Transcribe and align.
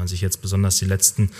man 0.00 0.08
sich 0.08 0.20
jetzt 0.20 0.42
besonders 0.42 0.78
die 0.78 0.86
letzten 0.86 1.30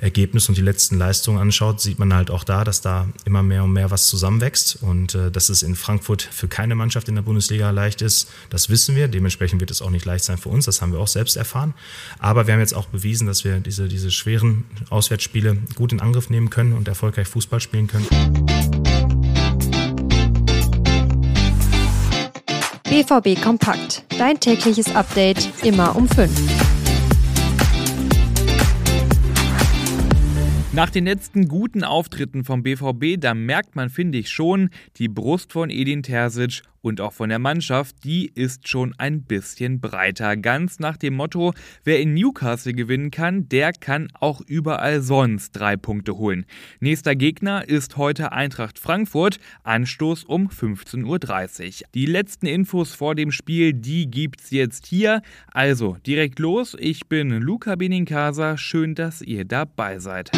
Ergebnisse 0.00 0.50
und 0.50 0.58
die 0.58 0.62
letzten 0.62 0.98
Leistungen 0.98 1.38
anschaut, 1.38 1.80
sieht 1.80 1.98
man 1.98 2.12
halt 2.12 2.30
auch 2.30 2.44
da, 2.44 2.64
dass 2.64 2.80
da 2.80 3.08
immer 3.24 3.42
mehr 3.42 3.64
und 3.64 3.72
mehr 3.72 3.90
was 3.90 4.08
zusammenwächst 4.08 4.82
und 4.82 5.14
äh, 5.14 5.30
dass 5.30 5.48
es 5.48 5.62
in 5.62 5.76
Frankfurt 5.76 6.22
für 6.22 6.48
keine 6.48 6.74
Mannschaft 6.74 7.08
in 7.08 7.14
der 7.14 7.22
Bundesliga 7.22 7.70
leicht 7.70 8.02
ist. 8.02 8.28
Das 8.50 8.68
wissen 8.68 8.96
wir. 8.96 9.08
Dementsprechend 9.08 9.60
wird 9.60 9.70
es 9.70 9.80
auch 9.80 9.90
nicht 9.90 10.04
leicht 10.04 10.24
sein 10.24 10.38
für 10.38 10.48
uns. 10.48 10.66
Das 10.66 10.82
haben 10.82 10.92
wir 10.92 10.98
auch 10.98 11.08
selbst 11.08 11.36
erfahren. 11.36 11.72
Aber 12.18 12.46
wir 12.46 12.54
haben 12.54 12.60
jetzt 12.60 12.74
auch 12.74 12.86
bewiesen, 12.86 13.26
dass 13.26 13.44
wir 13.44 13.60
diese, 13.60 13.88
diese 13.88 14.10
schweren 14.10 14.64
Auswärtsspiele 14.90 15.56
gut 15.76 15.92
in 15.92 16.00
Angriff 16.00 16.30
nehmen 16.30 16.50
können 16.50 16.72
und 16.72 16.88
erfolgreich 16.88 17.28
Fußball 17.28 17.60
spielen 17.60 17.86
können. 17.86 18.06
BVB 22.90 23.40
Kompakt. 23.40 24.04
Dein 24.18 24.40
tägliches 24.40 24.92
Update 24.96 25.48
immer 25.62 25.94
um 25.94 26.08
5. 26.08 26.79
Nach 30.72 30.88
den 30.88 31.04
letzten 31.04 31.48
guten 31.48 31.82
Auftritten 31.82 32.44
vom 32.44 32.62
BVB, 32.62 33.18
da 33.18 33.34
merkt 33.34 33.74
man, 33.74 33.90
finde 33.90 34.18
ich 34.18 34.30
schon, 34.30 34.70
die 34.98 35.08
Brust 35.08 35.52
von 35.52 35.68
Edin 35.68 36.04
Terzic 36.04 36.62
und 36.82 37.00
auch 37.00 37.12
von 37.12 37.28
der 37.28 37.38
Mannschaft, 37.38 38.04
die 38.04 38.26
ist 38.26 38.68
schon 38.68 38.94
ein 38.98 39.22
bisschen 39.22 39.80
breiter. 39.80 40.36
Ganz 40.36 40.78
nach 40.78 40.96
dem 40.96 41.14
Motto, 41.14 41.52
wer 41.84 42.00
in 42.00 42.14
Newcastle 42.14 42.74
gewinnen 42.74 43.10
kann, 43.10 43.48
der 43.48 43.72
kann 43.72 44.08
auch 44.18 44.40
überall 44.40 45.00
sonst 45.02 45.52
drei 45.52 45.76
Punkte 45.76 46.16
holen. 46.16 46.46
Nächster 46.80 47.14
Gegner 47.14 47.68
ist 47.68 47.96
heute 47.96 48.32
Eintracht 48.32 48.78
Frankfurt, 48.78 49.38
Anstoß 49.62 50.24
um 50.24 50.48
15.30 50.48 51.82
Uhr. 51.82 51.88
Die 51.94 52.06
letzten 52.06 52.46
Infos 52.46 52.94
vor 52.94 53.14
dem 53.14 53.32
Spiel, 53.32 53.72
die 53.72 54.10
gibt's 54.10 54.50
jetzt 54.50 54.86
hier. 54.86 55.22
Also 55.52 55.96
direkt 56.06 56.38
los, 56.38 56.76
ich 56.78 57.08
bin 57.08 57.30
Luca 57.30 57.76
Benincasa, 57.76 58.56
schön, 58.56 58.94
dass 58.94 59.22
ihr 59.22 59.44
dabei 59.44 59.98
seid. 59.98 60.30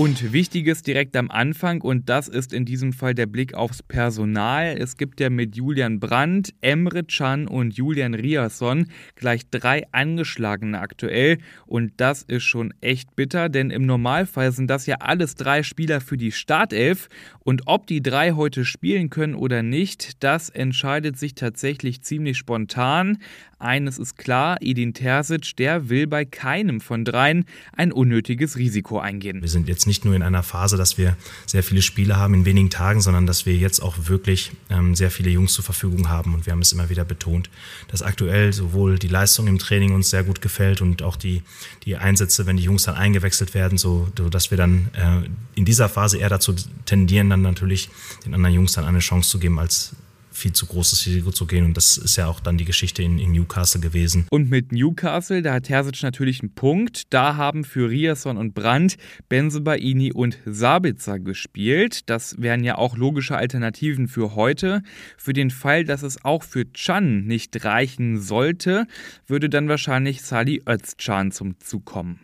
Und 0.00 0.32
wichtiges 0.32 0.82
direkt 0.82 1.14
am 1.14 1.30
Anfang, 1.30 1.82
und 1.82 2.08
das 2.08 2.26
ist 2.26 2.54
in 2.54 2.64
diesem 2.64 2.94
Fall 2.94 3.14
der 3.14 3.26
Blick 3.26 3.52
aufs 3.52 3.82
Personal. 3.82 4.74
Es 4.78 4.96
gibt 4.96 5.20
ja 5.20 5.28
mit 5.28 5.56
Julian 5.56 6.00
Brandt, 6.00 6.54
Emre 6.62 7.04
Can 7.04 7.46
und 7.46 7.76
Julian 7.76 8.14
Riasson 8.14 8.86
gleich 9.14 9.50
drei 9.50 9.86
angeschlagene 9.92 10.80
aktuell. 10.80 11.36
Und 11.66 11.92
das 11.98 12.22
ist 12.22 12.44
schon 12.44 12.72
echt 12.80 13.14
bitter, 13.14 13.50
denn 13.50 13.70
im 13.70 13.84
Normalfall 13.84 14.52
sind 14.52 14.68
das 14.68 14.86
ja 14.86 14.96
alles 15.00 15.34
drei 15.34 15.62
Spieler 15.62 16.00
für 16.00 16.16
die 16.16 16.32
Startelf. 16.32 17.10
Und 17.40 17.64
ob 17.66 17.86
die 17.86 18.02
drei 18.02 18.32
heute 18.32 18.64
spielen 18.64 19.10
können 19.10 19.34
oder 19.34 19.62
nicht, 19.62 20.24
das 20.24 20.48
entscheidet 20.48 21.18
sich 21.18 21.34
tatsächlich 21.34 22.00
ziemlich 22.00 22.38
spontan. 22.38 23.18
Eines 23.60 23.98
ist 23.98 24.16
klar, 24.16 24.56
Edin 24.62 24.94
Terzic, 24.94 25.54
der 25.56 25.90
will 25.90 26.06
bei 26.06 26.24
keinem 26.24 26.80
von 26.80 27.04
dreien 27.04 27.44
ein 27.76 27.92
unnötiges 27.92 28.56
Risiko 28.56 28.98
eingehen. 28.98 29.42
Wir 29.42 29.50
sind 29.50 29.68
jetzt 29.68 29.86
nicht 29.86 30.06
nur 30.06 30.14
in 30.14 30.22
einer 30.22 30.42
Phase, 30.42 30.78
dass 30.78 30.96
wir 30.96 31.14
sehr 31.44 31.62
viele 31.62 31.82
Spiele 31.82 32.16
haben 32.16 32.32
in 32.32 32.46
wenigen 32.46 32.70
Tagen, 32.70 33.02
sondern 33.02 33.26
dass 33.26 33.44
wir 33.44 33.54
jetzt 33.54 33.80
auch 33.80 34.08
wirklich 34.08 34.52
ähm, 34.70 34.94
sehr 34.94 35.10
viele 35.10 35.28
Jungs 35.28 35.52
zur 35.52 35.62
Verfügung 35.62 36.08
haben. 36.08 36.32
Und 36.32 36.46
wir 36.46 36.54
haben 36.54 36.62
es 36.62 36.72
immer 36.72 36.88
wieder 36.88 37.04
betont, 37.04 37.50
dass 37.88 38.00
aktuell 38.00 38.54
sowohl 38.54 38.98
die 38.98 39.08
Leistung 39.08 39.46
im 39.46 39.58
Training 39.58 39.92
uns 39.92 40.08
sehr 40.08 40.24
gut 40.24 40.40
gefällt 40.40 40.80
und 40.80 41.02
auch 41.02 41.16
die, 41.16 41.42
die 41.84 41.96
Einsätze, 41.96 42.46
wenn 42.46 42.56
die 42.56 42.62
Jungs 42.62 42.84
dann 42.84 42.94
eingewechselt 42.94 43.52
werden, 43.52 43.76
so, 43.76 44.08
dass 44.30 44.50
wir 44.50 44.56
dann 44.56 44.88
äh, 44.94 45.28
in 45.54 45.66
dieser 45.66 45.90
Phase 45.90 46.16
eher 46.16 46.30
dazu 46.30 46.54
tendieren, 46.86 47.28
dann 47.28 47.42
natürlich 47.42 47.90
den 48.24 48.32
anderen 48.32 48.54
Jungs 48.54 48.72
dann 48.72 48.86
eine 48.86 49.00
Chance 49.00 49.28
zu 49.28 49.38
geben, 49.38 49.58
als 49.58 49.94
viel 50.30 50.52
zu 50.52 50.66
großes 50.66 51.06
Risiko 51.06 51.30
zu 51.30 51.46
gehen. 51.46 51.64
Und 51.64 51.76
das 51.76 51.96
ist 51.96 52.16
ja 52.16 52.26
auch 52.26 52.40
dann 52.40 52.58
die 52.58 52.64
Geschichte 52.64 53.02
in, 53.02 53.18
in 53.18 53.32
Newcastle 53.32 53.80
gewesen. 53.80 54.26
Und 54.30 54.50
mit 54.50 54.72
Newcastle, 54.72 55.42
da 55.42 55.54
hat 55.54 55.64
Terzic 55.64 56.02
natürlich 56.02 56.40
einen 56.40 56.54
Punkt. 56.54 57.12
Da 57.12 57.36
haben 57.36 57.64
für 57.64 57.90
Riasson 57.90 58.36
und 58.36 58.54
Brandt 58.54 58.96
Benzebaini 59.28 60.12
und 60.12 60.38
Sabitzer 60.44 61.18
gespielt. 61.18 62.08
Das 62.08 62.40
wären 62.40 62.64
ja 62.64 62.76
auch 62.76 62.96
logische 62.96 63.36
Alternativen 63.36 64.08
für 64.08 64.34
heute. 64.34 64.82
Für 65.16 65.32
den 65.32 65.50
Fall, 65.50 65.84
dass 65.84 66.02
es 66.02 66.24
auch 66.24 66.42
für 66.42 66.72
Chan 66.72 67.24
nicht 67.24 67.64
reichen 67.64 68.20
sollte, 68.20 68.86
würde 69.26 69.48
dann 69.48 69.68
wahrscheinlich 69.68 70.22
Sali 70.22 70.62
Özcan 70.66 71.32
zum 71.32 71.58
Zug 71.60 71.84
kommen. 71.84 72.20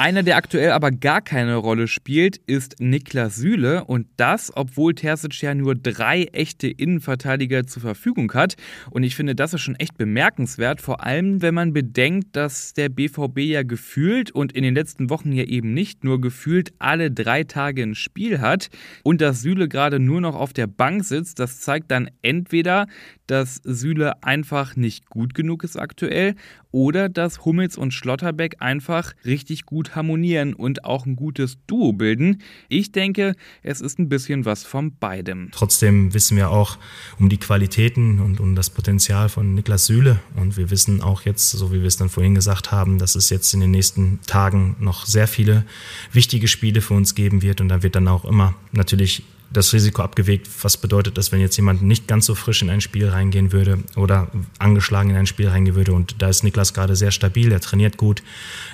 Einer, 0.00 0.22
der 0.22 0.36
aktuell 0.36 0.70
aber 0.70 0.92
gar 0.92 1.20
keine 1.20 1.56
Rolle 1.56 1.88
spielt, 1.88 2.36
ist 2.46 2.76
Niklas 2.78 3.34
Süle 3.34 3.84
und 3.84 4.06
das, 4.16 4.52
obwohl 4.54 4.94
Terzic 4.94 5.42
ja 5.42 5.56
nur 5.56 5.74
drei 5.74 6.22
echte 6.26 6.68
Innenverteidiger 6.68 7.66
zur 7.66 7.82
Verfügung 7.82 8.32
hat. 8.32 8.54
Und 8.90 9.02
ich 9.02 9.16
finde, 9.16 9.34
das 9.34 9.54
ist 9.54 9.62
schon 9.62 9.74
echt 9.74 9.98
bemerkenswert, 9.98 10.80
vor 10.80 11.02
allem 11.02 11.42
wenn 11.42 11.52
man 11.52 11.72
bedenkt, 11.72 12.36
dass 12.36 12.74
der 12.74 12.90
BVB 12.90 13.38
ja 13.40 13.64
gefühlt 13.64 14.30
und 14.30 14.52
in 14.52 14.62
den 14.62 14.76
letzten 14.76 15.10
Wochen 15.10 15.32
ja 15.32 15.42
eben 15.42 15.74
nicht 15.74 16.04
nur 16.04 16.20
gefühlt 16.20 16.70
alle 16.78 17.10
drei 17.10 17.42
Tage 17.42 17.82
ein 17.82 17.96
Spiel 17.96 18.40
hat 18.40 18.68
und 19.02 19.20
dass 19.20 19.42
Süle 19.42 19.66
gerade 19.66 19.98
nur 19.98 20.20
noch 20.20 20.36
auf 20.36 20.52
der 20.52 20.68
Bank 20.68 21.04
sitzt. 21.04 21.40
Das 21.40 21.58
zeigt 21.58 21.90
dann 21.90 22.08
entweder, 22.22 22.86
dass 23.28 23.60
Süle 23.62 24.22
einfach 24.22 24.74
nicht 24.74 25.08
gut 25.08 25.34
genug 25.34 25.62
ist 25.62 25.76
aktuell 25.76 26.34
oder 26.70 27.08
dass 27.08 27.44
Hummels 27.44 27.78
und 27.78 27.94
Schlotterbeck 27.94 28.56
einfach 28.58 29.12
richtig 29.24 29.64
gut 29.64 29.94
harmonieren 29.94 30.54
und 30.54 30.84
auch 30.84 31.06
ein 31.06 31.16
gutes 31.16 31.58
Duo 31.66 31.92
bilden. 31.92 32.42
Ich 32.68 32.92
denke, 32.92 33.34
es 33.62 33.80
ist 33.80 33.98
ein 33.98 34.08
bisschen 34.08 34.44
was 34.44 34.64
von 34.64 34.96
beidem. 34.96 35.48
Trotzdem 35.52 36.12
wissen 36.14 36.36
wir 36.36 36.50
auch 36.50 36.78
um 37.18 37.28
die 37.28 37.38
Qualitäten 37.38 38.18
und 38.20 38.40
um 38.40 38.54
das 38.54 38.70
Potenzial 38.70 39.28
von 39.28 39.54
Niklas 39.54 39.86
Süle 39.86 40.18
und 40.36 40.56
wir 40.56 40.70
wissen 40.70 41.00
auch 41.00 41.22
jetzt, 41.22 41.50
so 41.50 41.72
wie 41.72 41.80
wir 41.80 41.86
es 41.86 41.96
dann 41.96 42.08
vorhin 42.08 42.34
gesagt 42.34 42.72
haben, 42.72 42.98
dass 42.98 43.14
es 43.14 43.30
jetzt 43.30 43.52
in 43.54 43.60
den 43.60 43.70
nächsten 43.70 44.20
Tagen 44.26 44.76
noch 44.80 45.06
sehr 45.06 45.28
viele 45.28 45.64
wichtige 46.12 46.48
Spiele 46.48 46.80
für 46.80 46.94
uns 46.94 47.14
geben 47.14 47.42
wird 47.42 47.60
und 47.60 47.68
da 47.68 47.82
wird 47.82 47.94
dann 47.94 48.08
auch 48.08 48.24
immer 48.24 48.54
natürlich 48.72 49.22
das 49.50 49.72
Risiko 49.72 50.02
abgewegt, 50.02 50.48
was 50.62 50.76
bedeutet 50.76 51.16
das, 51.16 51.32
wenn 51.32 51.40
jetzt 51.40 51.56
jemand 51.56 51.82
nicht 51.82 52.06
ganz 52.06 52.26
so 52.26 52.34
frisch 52.34 52.62
in 52.62 52.70
ein 52.70 52.80
Spiel 52.80 53.08
reingehen 53.08 53.52
würde 53.52 53.78
oder 53.96 54.30
angeschlagen 54.58 55.10
in 55.10 55.16
ein 55.16 55.26
Spiel 55.26 55.48
reingehen 55.48 55.76
würde. 55.76 55.92
Und 55.92 56.20
da 56.20 56.28
ist 56.28 56.44
Niklas 56.44 56.74
gerade 56.74 56.96
sehr 56.96 57.10
stabil, 57.10 57.50
er 57.50 57.60
trainiert 57.60 57.96
gut, 57.96 58.22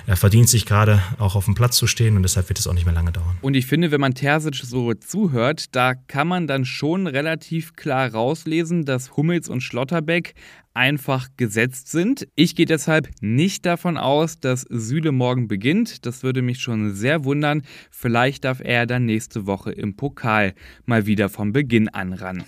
er 0.05 0.17
verdient 0.17 0.49
sich 0.49 0.65
gerade 0.65 1.01
auch 1.17 1.35
auf 1.35 1.45
dem 1.45 1.55
Platz 1.55 1.77
zu 1.77 1.87
stehen 1.87 2.17
und 2.17 2.23
deshalb 2.23 2.49
wird 2.49 2.59
es 2.59 2.67
auch 2.67 2.73
nicht 2.73 2.85
mehr 2.85 2.93
lange 2.93 3.11
dauern. 3.11 3.37
Und 3.41 3.55
ich 3.55 3.65
finde, 3.65 3.91
wenn 3.91 4.01
man 4.01 4.13
Terzic 4.13 4.55
so 4.55 4.93
zuhört, 4.93 5.75
da 5.75 5.93
kann 5.95 6.27
man 6.27 6.47
dann 6.47 6.65
schon 6.65 7.07
relativ 7.07 7.75
klar 7.75 8.11
rauslesen, 8.11 8.85
dass 8.85 9.15
Hummels 9.15 9.49
und 9.49 9.61
Schlotterbeck 9.61 10.35
einfach 10.75 11.29
gesetzt 11.37 11.89
sind. 11.89 12.27
Ich 12.35 12.55
gehe 12.55 12.65
deshalb 12.65 13.09
nicht 13.21 13.65
davon 13.65 13.97
aus, 13.97 14.39
dass 14.39 14.61
Süle 14.69 15.11
morgen 15.11 15.47
beginnt. 15.47 16.05
Das 16.05 16.21
würde 16.21 16.41
mich 16.41 16.59
schon 16.59 16.93
sehr 16.93 17.23
wundern. 17.23 17.63
Vielleicht 17.89 18.43
darf 18.43 18.59
er 18.63 18.85
dann 18.85 19.05
nächste 19.05 19.45
Woche 19.45 19.71
im 19.71 19.95
Pokal 19.95 20.53
mal 20.85 21.05
wieder 21.05 21.29
vom 21.29 21.53
Beginn 21.53 21.89
an 21.89 22.13
ran. 22.13 22.43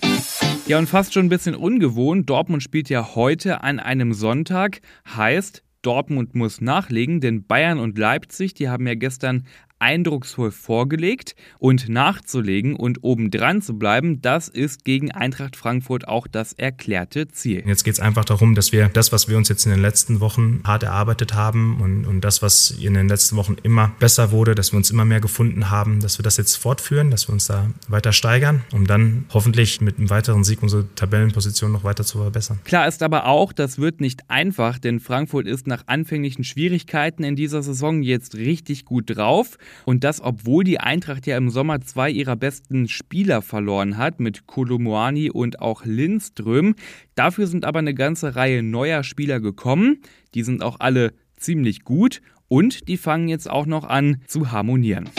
Ja, 0.67 0.78
und 0.78 0.88
fast 0.88 1.13
schon 1.13 1.28
ein 1.28 1.29
bisschen 1.29 1.55
ungewohnt. 1.55 2.29
Dortmund 2.29 2.61
spielt 2.61 2.89
ja 2.89 3.16
heute 3.16 3.63
an 3.63 3.79
einem 3.79 4.13
Sonntag. 4.13 4.81
Heißt, 5.16 5.63
Dortmund 5.81 6.35
muss 6.35 6.59
nachlegen, 6.59 7.22
denn 7.22 7.45
Bayern 7.45 7.79
und 7.79 7.97
Leipzig, 7.97 8.53
die 8.53 8.67
haben 8.67 8.85
ja 8.85 8.95
gestern 8.95 9.45
eindrucksvoll 9.79 10.51
vorgelegt 10.51 11.35
und 11.59 11.89
nachzulegen 11.89 12.75
und 12.75 13.03
obendran 13.03 13.61
zu 13.61 13.77
bleiben, 13.77 14.21
das 14.21 14.47
ist 14.47 14.83
gegen 14.83 15.11
Eintracht 15.11 15.55
Frankfurt 15.55 16.07
auch 16.07 16.27
das 16.27 16.53
erklärte 16.53 17.27
Ziel. 17.27 17.63
Jetzt 17.65 17.83
geht 17.83 17.93
es 17.93 17.99
einfach 17.99 18.25
darum, 18.25 18.55
dass 18.55 18.71
wir 18.71 18.89
das, 18.89 19.11
was 19.11 19.27
wir 19.27 19.37
uns 19.37 19.49
jetzt 19.49 19.66
in 19.66 19.71
den 19.71 19.81
letzten 19.81 20.19
Wochen 20.19 20.61
hart 20.63 20.83
erarbeitet 20.83 21.33
haben 21.33 21.79
und, 21.81 22.05
und 22.05 22.21
das, 22.21 22.41
was 22.41 22.71
in 22.71 22.93
den 22.93 23.07
letzten 23.07 23.35
Wochen 23.35 23.55
immer 23.63 23.91
besser 23.99 24.31
wurde, 24.31 24.55
dass 24.55 24.73
wir 24.73 24.77
uns 24.77 24.89
immer 24.89 25.05
mehr 25.05 25.21
gefunden 25.21 25.69
haben, 25.69 25.99
dass 25.99 26.19
wir 26.19 26.23
das 26.23 26.37
jetzt 26.37 26.55
fortführen, 26.55 27.11
dass 27.11 27.27
wir 27.27 27.33
uns 27.33 27.47
da 27.47 27.67
weiter 27.87 28.13
steigern, 28.13 28.63
um 28.71 28.87
dann 28.87 29.25
hoffentlich 29.33 29.81
mit 29.81 29.97
einem 29.97 30.09
weiteren 30.09 30.43
Sieg 30.43 30.63
unsere 30.63 30.87
Tabellenposition 30.95 31.71
noch 31.71 31.83
weiter 31.83 32.03
zu 32.03 32.17
verbessern. 32.19 32.59
Klar 32.63 32.87
ist 32.87 33.03
aber 33.03 33.25
auch, 33.25 33.53
das 33.53 33.77
wird 33.77 34.01
nicht 34.01 34.29
einfach, 34.29 34.79
denn 34.79 34.99
Frankfurt 34.99 35.47
ist 35.47 35.67
nach 35.67 35.84
anfänglichen 35.87 36.43
Schwierigkeiten 36.43 37.23
in 37.23 37.35
dieser 37.35 37.61
Saison 37.61 38.02
jetzt 38.02 38.35
richtig 38.35 38.85
gut 38.85 39.16
drauf. 39.16 39.57
Und 39.85 40.03
das, 40.03 40.22
obwohl 40.22 40.64
die 40.64 40.79
Eintracht 40.79 41.28
ja 41.28 41.37
im 41.37 41.49
Sommer 41.49 41.81
zwei 41.81 42.09
ihrer 42.09 42.35
besten 42.35 42.87
Spieler 42.87 43.41
verloren 43.41 43.97
hat, 43.97 44.19
mit 44.19 44.47
Kolomoani 44.47 45.29
und 45.29 45.59
auch 45.59 45.85
Lindström. 45.85 46.75
Dafür 47.16 47.47
sind 47.47 47.66
aber 47.66 47.79
eine 47.79 47.93
ganze 47.93 48.35
Reihe 48.35 48.64
neuer 48.64 49.03
Spieler 49.03 49.40
gekommen. 49.40 49.99
Die 50.34 50.43
sind 50.43 50.64
auch 50.64 50.79
alle 50.79 51.14
ziemlich 51.37 51.84
gut 51.84 52.22
und 52.47 52.87
die 52.87 52.97
fangen 52.97 53.28
jetzt 53.28 53.49
auch 53.49 53.66
noch 53.66 53.84
an 53.84 54.22
zu 54.28 54.52
harmonieren. 54.52 55.09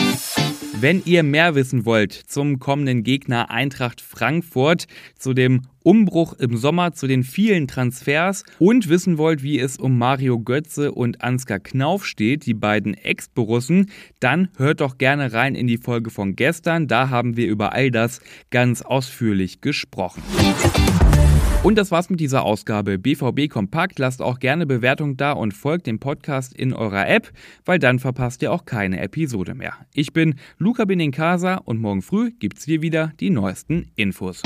Wenn 0.81 1.03
ihr 1.05 1.25
mehr 1.25 1.57
wissen 1.57 1.87
wollt 1.87 2.13
zum 2.13 2.61
kommenden 2.61 3.03
Gegner 3.03 3.51
Eintracht 3.51 4.01
Frankfurt, 4.01 4.87
zu 5.19 5.35
dem 5.35 5.63
Umbruch 5.83 6.35
im 6.35 6.57
Sommer, 6.57 6.93
zu 6.93 7.09
den 7.09 7.25
vielen 7.25 7.67
Transfers 7.67 8.45
und 8.61 8.89
wissen 8.89 9.19
wollt, 9.19 9.43
wie 9.43 9.59
es 9.59 9.77
um 9.77 9.99
Mario 9.99 10.39
Götze 10.39 10.93
und 10.93 11.21
Ansgar 11.21 11.59
Knauf 11.59 12.07
steht, 12.07 12.47
die 12.47 12.55
beiden 12.55 12.95
Ex-Borussen, 12.95 13.91
dann 14.21 14.51
hört 14.57 14.81
doch 14.81 14.99
gerne 14.99 15.33
rein 15.33 15.57
in 15.57 15.67
die 15.67 15.79
Folge 15.79 16.11
von 16.11 16.37
gestern. 16.37 16.87
Da 16.87 17.11
haben 17.11 17.37
wir 17.37 17.49
über 17.49 17.73
all 17.73 17.91
das 17.91 18.21
ganz 18.51 18.83
ausführlich 18.83 19.61
gesprochen. 19.61 20.23
Und 21.65 21.77
das 21.77 21.91
war's 21.91 22.09
mit 22.09 22.21
dieser 22.21 22.45
Ausgabe 22.45 22.99
BVB 22.99 23.49
Kompakt. 23.51 23.99
Lasst 23.99 24.23
auch 24.23 24.39
gerne 24.39 24.65
Bewertung 24.65 25.17
da 25.17 25.33
und 25.33 25.53
folgt 25.53 25.87
dem 25.87 25.99
Podcast 25.99 26.55
in 26.55 26.73
eurer 26.73 27.09
App, 27.09 27.33
weil 27.65 27.81
dann 27.81 27.99
verpasst 27.99 28.43
ihr 28.43 28.53
auch 28.53 28.65
keine 28.65 29.01
Episode 29.01 29.55
mehr. 29.55 29.75
Ich 29.93 30.13
bin 30.13 30.37
Luca 30.59 30.85
Benincasa 30.85 31.57
und 31.57 31.81
morgen 31.81 32.03
früh 32.03 32.31
gibt's 32.39 32.65
hier 32.65 32.81
wieder 32.81 33.13
die 33.19 33.31
neuesten 33.31 33.91
Infos. 33.97 34.43